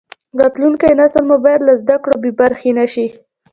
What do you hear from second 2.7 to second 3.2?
نشي.